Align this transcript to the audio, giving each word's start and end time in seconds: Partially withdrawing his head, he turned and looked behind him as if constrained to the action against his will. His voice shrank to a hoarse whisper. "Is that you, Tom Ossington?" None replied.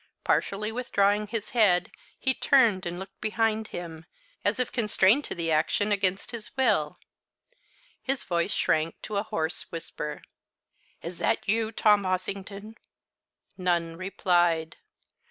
Partially 0.23 0.71
withdrawing 0.71 1.27
his 1.27 1.51
head, 1.51 1.91
he 2.17 2.33
turned 2.33 2.87
and 2.87 2.97
looked 2.97 3.21
behind 3.21 3.67
him 3.67 4.07
as 4.43 4.59
if 4.59 4.71
constrained 4.71 5.23
to 5.25 5.35
the 5.35 5.51
action 5.51 5.91
against 5.91 6.31
his 6.31 6.57
will. 6.57 6.97
His 8.01 8.23
voice 8.23 8.51
shrank 8.51 8.99
to 9.03 9.17
a 9.17 9.21
hoarse 9.29 9.71
whisper. 9.71 10.23
"Is 11.03 11.19
that 11.19 11.47
you, 11.47 11.71
Tom 11.71 12.03
Ossington?" 12.07 12.77
None 13.59 13.95
replied. 13.95 14.77